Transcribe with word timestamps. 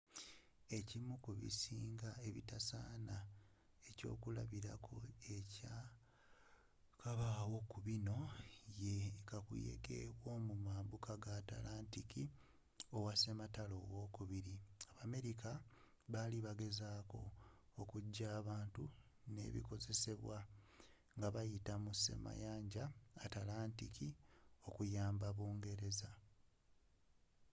ekimu 0.77 1.13
ku 1.23 1.31
bisinga 1.39 2.09
ebitasaana 2.27 3.17
ekyokulabilako 3.89 4.95
ekyakabaawo 5.37 7.57
ku 7.71 7.77
binno 7.85 8.19
ye 8.81 8.95
kakuyege 9.29 9.99
w’omumabuka 10.21 11.11
ga 11.23 11.31
atlantic 11.41 12.11
owa 12.95 13.13
wwii.abameriaca 14.13 15.53
baali 16.13 16.37
bagezaako 16.47 17.21
okujayo 17.81 18.35
abantu 18.41 18.83
n’ebikozesebwa 19.33 20.37
nga 21.17 21.27
bayita 21.35 21.73
mu 21.83 21.91
semayanja 22.05 22.83
atlantic 23.25 23.95
okuamba 24.67 25.27
britain 25.61 26.15